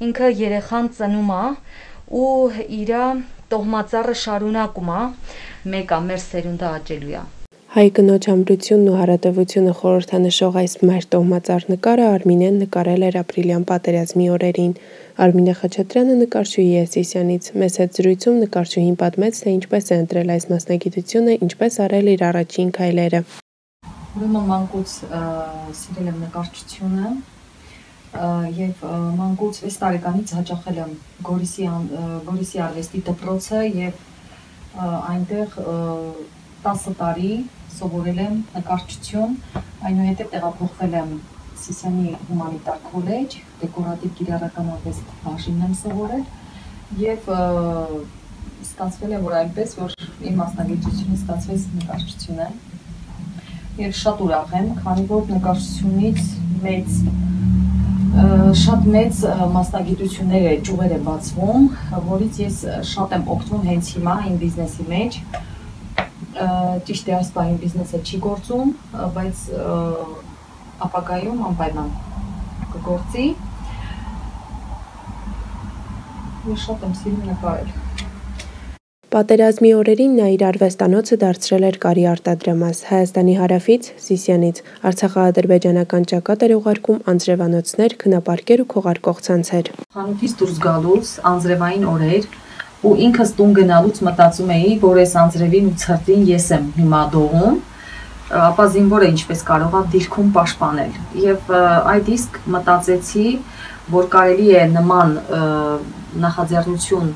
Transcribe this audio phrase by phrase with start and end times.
[0.00, 1.42] ինքը երեխան ծնում է
[2.20, 2.28] ու
[2.80, 2.92] իր
[3.50, 5.02] տոհմածառը շարունակում է,
[5.74, 7.22] մեկը մեր սերունդը աճելու է։
[7.70, 14.26] Հայ կնոջ ամրությունն ու հարատևությունը խորհրդանշող այս մայր տոհմածառ նկարը Արմինեն նկարել էր ապրիլյան պատերազմի
[14.36, 14.72] օրերին։
[15.26, 20.48] Արմինե Խաչատրյանը նկարչուհի է Սիսյանից։ Մեծ հետ զրույցում նկարչուհին պատմեց, թե ինչպես է ընտրել այս
[20.50, 23.20] մասնագիտությունը, ինչպես արել իր առաջին քայլերը։
[24.10, 24.96] Ուրեմն մանկուց
[25.84, 27.12] սիրել եմ նկարչությունը
[28.10, 28.80] եւ
[29.20, 30.94] մանկուց 6 տարեկանից հաճախել եմ
[31.26, 31.66] Գորիսի
[32.26, 34.00] Գորիսի արվեստի դպրոցը եւ
[34.80, 35.54] այնտեղ
[36.64, 37.34] 10 տարի
[37.76, 39.36] սովորել եմ նկարչություն,
[39.88, 41.12] այնուհետև տեղափոխվել եմ
[41.60, 46.24] Սիսյանի հումանիտար քոլեջ, դեկորատիվ կիրառական արվեստ բաժինն եմ սովորել
[47.04, 47.30] եւ
[48.66, 49.96] ստացվել է որ այնպես որ
[50.30, 52.48] իմ մասնագիտությունը ստացվեց նկարչություն է
[53.80, 56.24] եւ շատ ուրախ եմ, քանի որ նկարչությունից
[56.64, 56.96] մեծ
[58.10, 59.18] շատ մեծ
[59.54, 61.66] մասնագիտություններ է ճյուղեր է բացվում,
[62.08, 62.56] որից ես
[62.90, 65.18] շատ եմ օգտվում հենց հիմա իմ բիզնեսի մեջ
[66.90, 68.72] ճիշտ է այս բանի բիզնեսը չի գործում,
[69.14, 69.44] բայց
[70.88, 71.94] ապագայում անպայման
[72.74, 73.26] կգործի։
[76.50, 78.09] Ես շատ եմ սիրում նկարել։
[79.10, 86.52] Պատերազմի օրերին նա իր արվեստանոցը դարձրել էր կարի արտադրամաս Հայաստանի հարավից, Սիսյանից, Արցախա-ադրբեջանական ճակատ էր
[86.54, 92.28] ուղարկում անձրևանոցներ, քնապարկեր ու քողարկող ցանցեր։ Խանութից դուրս գալուց անձրևային օրեր
[92.86, 97.56] ու ինքս տուն գնալուց մտածում էի, որ այս անձրևին ու ցրտին ես եմ հիմա դողում,
[98.46, 101.50] ապա զինվորը ինչպես կարող է դիրքում պաշտպանել։ Եվ
[101.96, 103.26] այդ իսկ մտածեցի,
[103.90, 105.18] որ կարելի է նման
[106.22, 107.10] նախաձեռնություն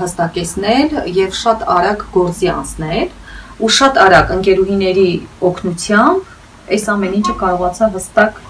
[0.00, 3.08] հստակեցնել եւ շատ արագ գործի անցնել
[3.58, 5.10] ու շատ արագ ընկերուհիների
[5.48, 8.40] օգնությամբ այս ամեն ինչը կարողացա հստակ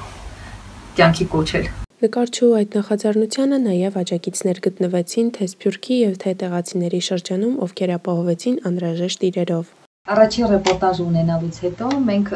[0.99, 7.93] կյանքի կոչել։ Նկարչու այդ նախաձեռնությանը նաև աջակիցներ գտնվեցին թե Սփյուռքի եւ թե տեղացիների շրջանում, ովքեր
[7.99, 9.73] ապահովեցին անհրաժեշտ իրերով։
[10.15, 12.31] Առաջին ռեպորտաժը ունենալուց հետո մենք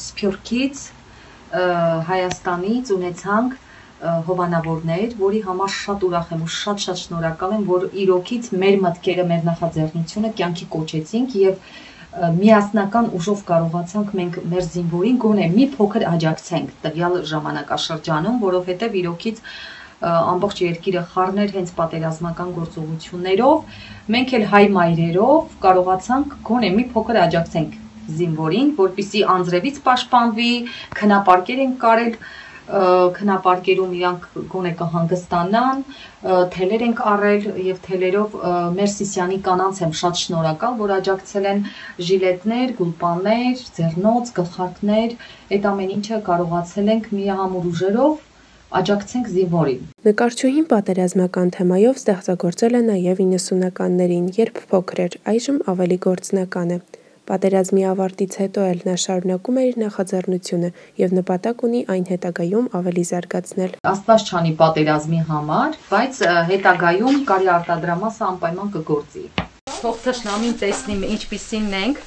[0.00, 0.82] Սփյուռքից
[2.10, 3.54] Հայաստանից ունեցանք
[4.26, 9.46] հովանավորներ, որի համար շատ ուրախ եմ ու շատ-շատ շնորհակալ եմ, որ իրոքից մեր մտքերը, մեր
[9.50, 11.60] նախաձեռնությունը կյանքի կոչեցինք եւ
[12.16, 19.42] միասնական ուժով կարողացանք մենք մեր զինվորին գոնե մի փոքր աջակցենք տվյալ ժամանակաշրջանում, որովհետև իրոքից
[20.06, 23.76] ամբողջ երկիրը խառներ հենց պատերազմական գործողություններով,
[24.16, 27.76] մենք էլ հայ մայրերով կարողացանք գոնե մի փոքր աջակցենք
[28.16, 30.50] զինվորին, որպիսի անձրևից պաշտպանվի,
[31.00, 32.12] քնապարկեր են կարել,
[32.66, 35.82] քնապարկերում իրանք գոնե կհանգստանան,
[36.56, 38.36] թելեր ենք առել եւ թելերով
[38.76, 41.62] մեր Սիսյանի կանանց եմ շատ շնորհակալ, որ աջակցել են
[42.10, 45.16] ժիլետներ, գուլպաններ, ձեռնոց, գլխարկներ,
[45.56, 48.14] այդ ամեն ինչը կարողացել ենք միահամուր ուժերով
[48.76, 56.72] աջակցենք զինվորին։ Նկարչուհին պատերազմական թեմայով ստեղծագործել է նաև 90-ականներին, երբ փոքր էր, այժմ ավելի գործնական
[56.74, 56.78] է։
[57.26, 60.68] Պատերազմի ավարտից հետո էլ նա շարունակում է իր նախաձեռնությունը
[61.02, 66.20] եւ նպատակ ունի այն հետագայում ավելի զարգացնել։ Աստված չանի պատերազմի համար, բայց
[66.50, 69.24] հետագայում կարի արտադրամասը անպայման կգործի։
[69.80, 71.98] Թող թշնամին տեսնի ինչպիսին ենք,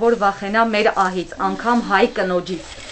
[0.00, 2.83] որ վախենա մեր ահից, անգամ հայ կնոջից։